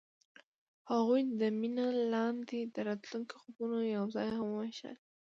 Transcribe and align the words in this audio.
هغوی 0.91 1.21
د 1.39 1.41
مینه 1.59 1.87
لاندې 2.13 2.59
د 2.73 2.75
راتلونکي 2.89 3.35
خوبونه 3.41 3.77
یوځای 3.95 4.27
هم 4.37 4.47
وویشل. 4.49 4.95